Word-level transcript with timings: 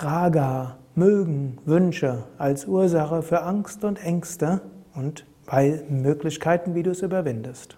Raga, 0.00 0.76
Mögen, 0.94 1.58
Wünsche 1.64 2.22
als 2.38 2.66
Ursache 2.66 3.20
für 3.22 3.42
Angst 3.42 3.82
und 3.82 4.00
Ängste 4.04 4.60
und 4.94 5.26
bei 5.44 5.82
Möglichkeiten, 5.88 6.76
wie 6.76 6.84
du 6.84 6.92
es 6.92 7.02
überwindest. 7.02 7.76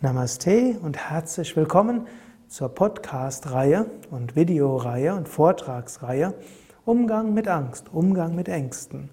Namaste 0.00 0.78
und 0.82 0.96
herzlich 0.96 1.54
willkommen 1.56 2.06
zur 2.48 2.70
Podcast-Reihe 2.70 3.84
und 4.10 4.34
Videoreihe 4.34 5.14
und 5.14 5.28
Vortragsreihe 5.28 6.32
Umgang 6.86 7.34
mit 7.34 7.48
Angst, 7.48 7.92
Umgang 7.92 8.34
mit 8.34 8.48
Ängsten. 8.48 9.10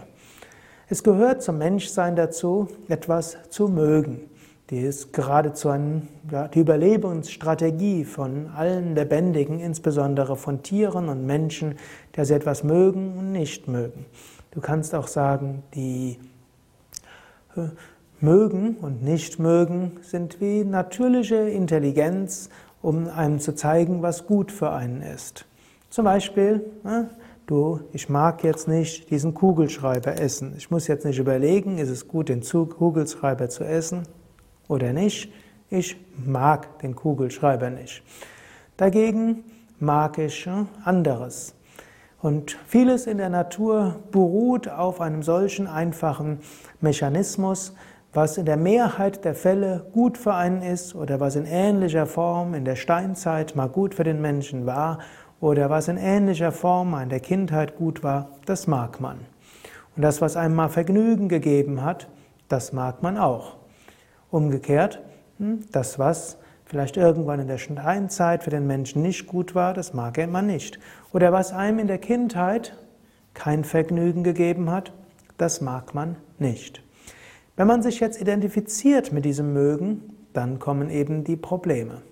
Es 0.89 1.03
gehört 1.03 1.43
zum 1.43 1.59
Menschsein 1.59 2.17
dazu, 2.17 2.67
etwas 2.89 3.37
zu 3.51 3.69
mögen. 3.69 4.31
Die 4.71 4.79
ist 4.79 5.13
geradezu 5.13 5.69
eine, 5.69 6.01
ja, 6.31 6.49
die 6.49 6.61
Überlebensstrategie 6.61 8.07
von 8.07 8.49
allen 8.57 8.95
Lebendigen, 8.95 9.61
insbesondere 9.61 10.37
von 10.37 10.63
Tieren 10.63 11.11
und 11.11 11.27
Menschen, 11.27 11.75
der 12.17 12.25
sie 12.25 12.33
etwas 12.33 12.65
mögen 12.65 13.19
und 13.19 13.33
nicht 13.33 13.69
mögen. 13.69 14.07
Du 14.53 14.63
kannst 14.63 14.95
auch 14.95 15.09
sagen, 15.09 15.63
die 15.75 16.19
äh, 17.55 17.69
mögen 18.21 18.77
und 18.77 19.03
nicht 19.03 19.39
mögen 19.39 19.99
sind 20.01 20.41
wie 20.41 20.65
natürliche 20.65 21.37
Intelligenz 21.37 22.49
um 22.87 23.09
einem 23.09 23.41
zu 23.41 23.53
zeigen, 23.53 24.01
was 24.03 24.27
gut 24.27 24.53
für 24.53 24.71
einen 24.71 25.03
ist. 25.03 25.45
Zum 25.91 26.05
Beispiel, 26.05 26.65
ne, 26.85 27.11
du, 27.47 27.81
ich 27.93 28.09
mag 28.09 28.45
jetzt 28.45 28.69
nicht 28.69 29.11
diesen 29.11 29.35
Kugelschreiber 29.35 30.21
essen. 30.21 30.55
Ich 30.57 30.71
muss 30.71 30.87
jetzt 30.87 31.05
nicht 31.05 31.19
überlegen, 31.19 31.79
ist 31.79 31.89
es 31.89 32.07
gut, 32.07 32.29
den 32.29 32.43
Kugelschreiber 32.43 33.49
zu 33.49 33.65
essen 33.65 34.07
oder 34.69 34.93
nicht. 34.93 35.33
Ich 35.69 35.97
mag 36.25 36.79
den 36.79 36.95
Kugelschreiber 36.95 37.71
nicht. 37.71 38.05
Dagegen 38.77 39.43
mag 39.81 40.19
ich 40.19 40.47
ne, 40.47 40.69
anderes. 40.85 41.55
Und 42.23 42.57
vieles 42.69 43.09
in 43.09 43.19
der 43.19 43.31
Natur 43.31 43.97
beruht 44.13 44.69
auf 44.69 45.01
einem 45.01 45.25
solchen 45.25 45.67
einfachen 45.67 46.39
Mechanismus, 46.81 47.75
was 48.17 48.39
in 48.39 48.47
der 48.47 48.57
Mehrheit 48.57 49.27
der 49.27 49.35
Fälle 49.35 49.85
gut 49.93 50.17
für 50.17 50.33
einen 50.33 50.63
ist 50.63 50.95
oder 50.95 51.21
was 51.21 51.37
in 51.37 51.45
ähnlicher 51.45 52.07
Form 52.07 52.55
in 52.55 52.65
der 52.65 52.75
Steinzeit 52.75 53.55
mal 53.55 53.69
gut 53.69 53.95
für 53.95 54.05
den 54.05 54.23
Menschen 54.23 54.65
war 54.65 55.01
oder 55.39 55.69
was 55.69 55.89
in 55.89 55.99
ähnlicher 55.99 56.51
Form 56.51 56.99
in 56.99 57.11
der 57.11 57.21
Kindheit 57.21 57.77
gut 57.77 58.03
war, 58.03 58.31
das 58.47 58.67
mag 58.67 59.03
man. 59.03 59.19
Und 59.95 60.03
das, 60.03 60.23
was 60.23 60.35
einem 60.35 60.55
mal 60.55 60.71
Vergnügen 60.71 61.29
gegeben 61.29 61.85
hat, 61.85 62.09
das 62.49 62.73
mag 62.73 63.03
man 63.03 63.19
auch. 63.19 63.57
Umgekehrt, 64.31 65.03
hm, 65.39 65.67
das, 65.71 65.99
was 65.99 66.39
vielleicht 66.65 66.97
irgendwann 66.97 67.41
in 67.41 67.49
der 67.49 67.59
Steinzeit 67.59 68.45
für 68.45 68.51
den 68.51 68.67
Menschen 68.67 69.03
nicht 69.03 69.27
gut 69.27 69.55
war, 69.55 69.75
das 69.75 69.93
mag 69.93 70.17
er 70.17 70.25
immer 70.25 70.43
nicht. 70.43 70.79
Oder 71.13 71.33
was 71.33 71.53
einem 71.53 71.81
in 71.81 71.87
der 71.87 71.99
Kindheit 71.99 72.79
kein 73.35 73.63
Vergnügen 73.63 74.25
gegeben 74.25 74.71
hat, 74.71 74.95
das 75.37 75.61
mag 75.61 75.95
man 75.95 76.17
nicht. 76.39 76.86
Wenn 77.57 77.67
man 77.67 77.83
sich 77.83 78.01
jetzt 78.01 78.21
identifiziert 78.21 79.13
mit 79.13 79.25
diesem 79.25 79.53
Mögen, 79.53 80.15
dann 80.35 80.59
kommen 80.59 80.91
eben 80.91 81.25
die 81.25 81.37
Probleme. 81.37 82.03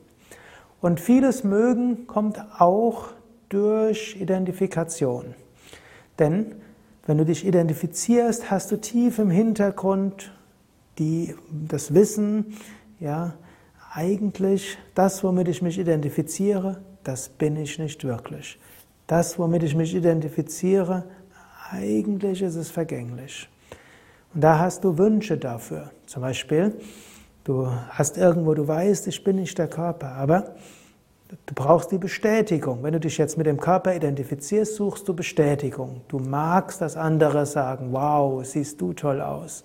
Und 0.81 1.01
vieles 1.01 1.45
Mögen 1.45 2.07
kommt 2.07 2.43
auch 2.59 3.09
durch 3.51 4.17
Identifikation. 4.19 5.35
Denn 6.19 6.55
wenn 7.07 7.19
du 7.19 7.25
dich 7.25 7.47
identifizierst, 7.47 8.51
hast 8.51 8.73
du 8.73 8.81
tief 8.81 9.19
im 9.19 9.31
Hintergrund 9.31 10.33
die, 10.99 11.35
das 11.69 11.93
Wissen, 11.93 12.57
ja, 12.99 13.35
eigentlich 13.93 14.79
das, 14.95 15.23
womit 15.23 15.49
ich 15.49 15.61
mich 15.61 15.79
identifiziere, 15.79 16.81
das 17.05 17.29
bin 17.29 17.57
ich 17.57 17.79
nicht 17.79 18.03
wirklich. 18.05 18.59
Das, 19.07 19.39
womit 19.39 19.63
ich 19.63 19.75
mich 19.75 19.95
identifiziere, 19.95 21.05
eigentlich 21.71 22.41
ist 22.41 22.57
es 22.57 22.71
vergänglich. 22.71 23.49
Und 24.35 24.41
da 24.41 24.59
hast 24.59 24.83
du 24.83 24.99
Wünsche 24.99 25.39
dafür. 25.39 25.91
Zum 26.07 26.23
Beispiel, 26.23 26.75
du 27.45 27.69
hast 27.91 28.19
irgendwo, 28.19 28.55
du 28.55 28.67
weißt, 28.67 29.07
ich 29.07 29.23
bin 29.23 29.37
nicht 29.37 29.57
der 29.59 29.69
Körper, 29.69 30.13
aber 30.13 30.57
du 31.29 31.55
brauchst 31.55 31.93
die 31.93 31.99
Bestätigung. 31.99 32.83
Wenn 32.83 32.95
du 32.95 33.01
dich 33.01 33.17
jetzt 33.17 33.39
mit 33.39 33.47
dem 33.47 33.61
Körper 33.61 33.95
identifizierst, 33.95 34.75
suchst 34.75 35.07
du 35.09 35.15
Bestätigung. 35.15 36.01
Du 36.09 36.19
magst, 36.19 36.81
dass 36.81 36.97
andere 36.97 37.47
sagen, 37.47 37.93
wow, 37.93 38.45
siehst 38.45 38.81
du 38.81 38.93
toll 38.93 39.21
aus. 39.21 39.65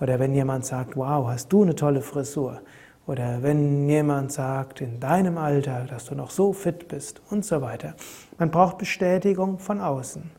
Oder 0.00 0.18
wenn 0.18 0.34
jemand 0.34 0.66
sagt, 0.66 0.96
wow, 0.96 1.26
hast 1.28 1.50
du 1.50 1.62
eine 1.62 1.74
tolle 1.74 2.02
Frisur. 2.02 2.60
Oder 3.06 3.42
wenn 3.42 3.88
jemand 3.88 4.32
sagt, 4.32 4.82
in 4.82 5.00
deinem 5.00 5.38
Alter, 5.38 5.86
dass 5.88 6.04
du 6.04 6.14
noch 6.14 6.30
so 6.30 6.52
fit 6.52 6.88
bist 6.88 7.22
und 7.30 7.44
so 7.44 7.62
weiter. 7.62 7.94
Man 8.38 8.50
braucht 8.50 8.76
Bestätigung 8.76 9.58
von 9.58 9.80
außen. 9.80 10.30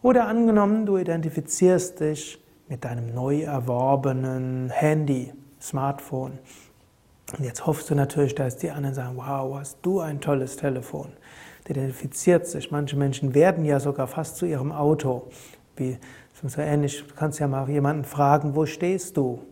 Oder 0.00 0.26
angenommen, 0.26 0.84
du 0.86 0.96
identifizierst 0.96 2.00
dich 2.00 2.41
mit 2.68 2.84
deinem 2.84 3.14
neu 3.14 3.42
erworbenen 3.42 4.70
Handy, 4.70 5.32
Smartphone. 5.60 6.38
Und 7.36 7.44
jetzt 7.44 7.66
hoffst 7.66 7.88
du 7.90 7.94
natürlich, 7.94 8.34
dass 8.34 8.56
die 8.56 8.70
anderen 8.70 8.94
sagen, 8.94 9.16
wow, 9.16 9.58
hast 9.58 9.78
du 9.82 10.00
ein 10.00 10.20
tolles 10.20 10.56
Telefon. 10.56 11.12
Der 11.66 11.76
identifiziert 11.76 12.46
sich. 12.46 12.70
Manche 12.70 12.96
Menschen 12.96 13.34
werden 13.34 13.64
ja 13.64 13.80
sogar 13.80 14.06
fast 14.06 14.36
zu 14.36 14.46
ihrem 14.46 14.72
Auto. 14.72 15.28
Wie, 15.76 15.98
so 16.44 16.60
ähnlich, 16.60 17.04
du 17.06 17.14
kannst 17.14 17.38
ja 17.38 17.46
mal 17.46 17.68
jemanden 17.68 18.04
fragen, 18.04 18.56
wo 18.56 18.66
stehst 18.66 19.16
du? 19.16 19.42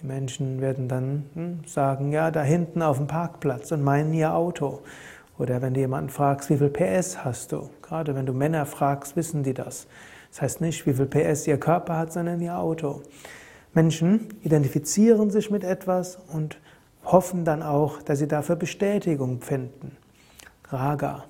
Die 0.00 0.06
Menschen 0.06 0.60
werden 0.60 0.88
dann 0.88 1.26
hm, 1.34 1.60
sagen, 1.66 2.10
ja, 2.12 2.30
da 2.30 2.42
hinten 2.42 2.82
auf 2.82 2.96
dem 2.96 3.06
Parkplatz 3.06 3.70
und 3.70 3.82
meinen 3.82 4.12
ihr 4.14 4.34
Auto. 4.34 4.80
Oder 5.38 5.62
wenn 5.62 5.74
du 5.74 5.80
jemanden 5.80 6.10
fragst, 6.10 6.50
wie 6.50 6.56
viel 6.56 6.68
PS 6.68 7.24
hast 7.24 7.52
du? 7.52 7.70
Gerade 7.82 8.14
wenn 8.14 8.26
du 8.26 8.32
Männer 8.32 8.66
fragst, 8.66 9.16
wissen 9.16 9.42
die 9.42 9.54
das. 9.54 9.86
Das 10.30 10.42
heißt 10.42 10.60
nicht, 10.60 10.86
wie 10.86 10.94
viel 10.94 11.06
PS 11.06 11.46
ihr 11.46 11.58
Körper 11.58 11.96
hat, 11.96 12.12
sondern 12.12 12.40
ihr 12.40 12.56
Auto. 12.56 13.02
Menschen 13.74 14.28
identifizieren 14.42 15.30
sich 15.30 15.50
mit 15.50 15.64
etwas 15.64 16.18
und 16.32 16.58
hoffen 17.04 17.44
dann 17.44 17.62
auch, 17.62 18.02
dass 18.02 18.18
sie 18.18 18.28
dafür 18.28 18.56
Bestätigung 18.56 19.40
finden. 19.40 19.96
Raga. 20.68 21.24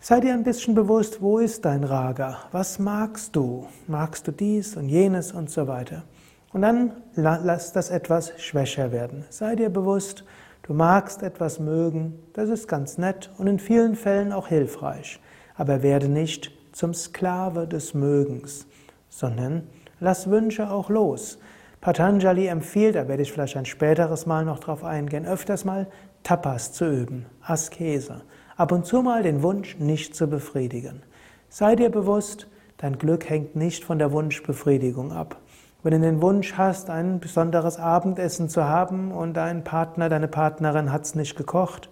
Sei 0.00 0.20
dir 0.20 0.32
ein 0.32 0.44
bisschen 0.44 0.74
bewusst, 0.74 1.20
wo 1.20 1.38
ist 1.38 1.64
dein 1.64 1.84
Raga? 1.84 2.38
Was 2.52 2.78
magst 2.78 3.36
du? 3.36 3.66
Magst 3.86 4.26
du 4.26 4.32
dies 4.32 4.76
und 4.76 4.88
jenes 4.88 5.32
und 5.32 5.50
so 5.50 5.68
weiter? 5.68 6.04
Und 6.52 6.62
dann 6.62 6.92
lass 7.14 7.72
das 7.72 7.90
etwas 7.90 8.32
schwächer 8.38 8.92
werden. 8.92 9.24
Sei 9.28 9.54
dir 9.56 9.68
bewusst, 9.70 10.24
du 10.62 10.74
magst 10.74 11.22
etwas 11.22 11.60
mögen, 11.60 12.18
das 12.32 12.48
ist 12.48 12.66
ganz 12.66 12.98
nett 12.98 13.30
und 13.38 13.46
in 13.46 13.58
vielen 13.58 13.94
Fällen 13.94 14.32
auch 14.32 14.48
hilfreich. 14.48 15.20
Aber 15.56 15.82
werde 15.82 16.08
nicht 16.08 16.50
zum 16.72 16.94
Sklave 16.94 17.66
des 17.66 17.94
Mögens, 17.94 18.66
sondern 19.08 19.62
lass 20.00 20.30
Wünsche 20.30 20.70
auch 20.70 20.90
los. 20.90 21.38
Patanjali 21.80 22.46
empfiehlt, 22.46 22.94
da 22.94 23.08
werde 23.08 23.22
ich 23.22 23.32
vielleicht 23.32 23.56
ein 23.56 23.64
späteres 23.64 24.26
Mal 24.26 24.44
noch 24.44 24.58
drauf 24.58 24.84
eingehen, 24.84 25.26
öfters 25.26 25.64
mal 25.64 25.86
Tapas 26.22 26.72
zu 26.72 26.84
üben, 26.84 27.26
Askese. 27.42 28.22
Ab 28.56 28.72
und 28.72 28.84
zu 28.84 29.00
mal 29.02 29.22
den 29.22 29.42
Wunsch 29.42 29.78
nicht 29.78 30.14
zu 30.14 30.26
befriedigen. 30.26 31.02
Sei 31.48 31.76
dir 31.76 31.88
bewusst, 31.88 32.46
dein 32.76 32.98
Glück 32.98 33.28
hängt 33.28 33.56
nicht 33.56 33.84
von 33.84 33.98
der 33.98 34.12
Wunschbefriedigung 34.12 35.12
ab. 35.12 35.40
Wenn 35.82 35.92
du 35.92 36.00
den 36.00 36.20
Wunsch 36.20 36.58
hast, 36.58 36.90
ein 36.90 37.20
besonderes 37.20 37.78
Abendessen 37.78 38.50
zu 38.50 38.64
haben 38.64 39.12
und 39.12 39.32
dein 39.34 39.64
Partner, 39.64 40.10
deine 40.10 40.28
Partnerin 40.28 40.92
hat 40.92 41.06
es 41.06 41.14
nicht 41.14 41.36
gekocht, 41.36 41.88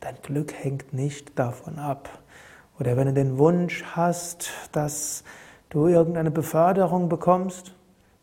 dein 0.00 0.16
Glück 0.22 0.52
hängt 0.52 0.92
nicht 0.92 1.38
davon 1.38 1.78
ab. 1.78 2.10
Oder 2.80 2.96
wenn 2.96 3.08
du 3.08 3.12
den 3.12 3.36
Wunsch 3.36 3.84
hast, 3.94 4.50
dass 4.72 5.22
du 5.68 5.86
irgendeine 5.86 6.30
Beförderung 6.30 7.10
bekommst, 7.10 7.74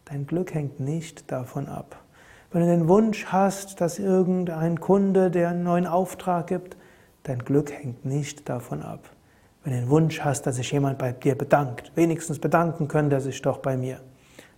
dein 0.06 0.26
Glück 0.26 0.54
hängt 0.56 0.80
nicht 0.80 1.32
davon 1.32 1.68
ab. 1.68 2.04
Wenn 2.52 2.62
du 2.62 2.68
den 2.68 2.88
Wunsch 2.88 3.28
hast, 3.28 3.82
dass 3.82 4.00
irgendein 4.00 4.80
Kunde 4.80 5.30
dir 5.30 5.50
einen 5.50 5.64
neuen 5.64 5.86
Auftrag 5.86 6.48
gibt, 6.48 6.76
dein 7.24 7.40
Glück 7.40 7.72
hängt 7.72 8.04
nicht 8.04 8.50
davon 8.50 8.82
ab. 8.82 9.12
Wenn 9.64 9.74
du 9.74 9.80
den 9.82 9.90
Wunsch 9.90 10.22
hast, 10.22 10.48
dass 10.48 10.56
sich 10.56 10.72
jemand 10.72 10.98
bei 10.98 11.12
dir 11.12 11.38
bedankt, 11.38 11.92
wenigstens 11.94 12.40
bedanken 12.40 12.88
könnte 12.88 13.18
er 13.18 13.22
sich 13.22 13.40
doch 13.44 13.60
bei 13.60 13.78
mir. 13.78 14.00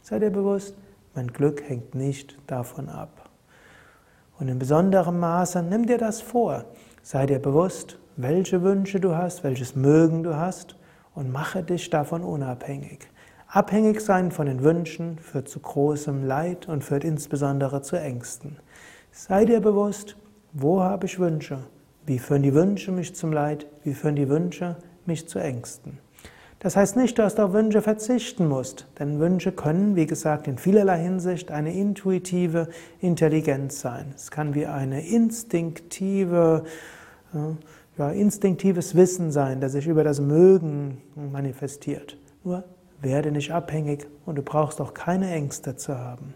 Sei 0.02 0.18
dir 0.20 0.30
bewusst, 0.30 0.76
mein 1.14 1.28
Glück 1.28 1.68
hängt 1.68 1.94
nicht 1.94 2.38
davon 2.48 2.88
ab. 2.88 3.30
Und 4.40 4.48
in 4.48 4.60
besonderem 4.60 5.20
Maße 5.20 5.62
nimm 5.62 5.86
dir 5.88 5.98
das 5.98 6.22
vor. 6.22 6.64
Sei 7.02 7.26
dir 7.26 7.40
bewusst, 7.40 7.98
welche 8.18 8.62
Wünsche 8.62 9.00
du 9.00 9.16
hast, 9.16 9.44
welches 9.44 9.76
Mögen 9.76 10.24
du 10.24 10.36
hast 10.36 10.76
und 11.16 11.32
mache 11.32 11.64
dich 11.64 11.90
davon 11.90 12.24
unabhängig. 12.24 13.08
Abhängig 13.48 14.02
sein 14.02 14.32
von 14.32 14.46
den 14.46 14.64
Wünschen 14.64 15.18
führt 15.18 15.48
zu 15.48 15.60
großem 15.60 16.26
Leid 16.26 16.68
und 16.68 16.84
führt 16.84 17.04
insbesondere 17.04 17.82
zu 17.82 17.96
Ängsten. 17.96 18.58
Sei 19.12 19.46
dir 19.46 19.62
bewusst, 19.62 20.18
wo 20.54 20.82
habe 20.82 21.06
ich 21.06 21.20
Wünsche? 21.20 21.60
Wie 22.06 22.20
führen 22.20 22.44
die 22.44 22.54
Wünsche 22.54 22.92
mich 22.92 23.16
zum 23.16 23.32
Leid? 23.32 23.66
Wie 23.84 23.94
führen 23.94 24.16
die 24.16 24.30
Wünsche 24.30 24.76
mich 25.06 25.28
zu 25.28 25.40
Ängsten? 25.40 26.00
Das 26.60 26.76
heißt 26.76 26.98
nicht, 26.98 27.18
dass 27.18 27.36
du 27.36 27.44
auf 27.44 27.54
Wünsche 27.54 27.82
verzichten 27.82 28.48
musst, 28.48 28.86
denn 29.00 29.20
Wünsche 29.20 29.54
können, 29.54 29.96
wie 29.96 30.06
gesagt, 30.06 30.46
in 30.46 30.58
vielerlei 30.58 31.00
Hinsicht 31.00 31.52
eine 31.52 31.74
intuitive 31.74 32.68
Intelligenz 33.00 33.80
sein. 33.80 34.12
Es 34.14 34.30
kann 34.30 34.56
wie 34.56 34.66
eine 34.66 35.08
instinktive, 35.08 36.66
ja, 37.98 38.10
instinktives 38.12 38.94
Wissen 38.96 39.32
sein, 39.32 39.62
das 39.62 39.72
sich 39.72 39.88
über 39.88 40.04
das 40.04 40.20
Mögen 40.20 41.02
manifestiert. 41.32 42.18
Nur 42.44 42.66
werde 43.00 43.32
nicht 43.32 43.54
abhängig 43.54 44.08
und 44.26 44.36
du 44.36 44.42
brauchst 44.42 44.82
auch 44.82 44.94
keine 44.94 45.32
Ängste 45.32 45.78
zu 45.78 45.98
haben. 45.98 46.34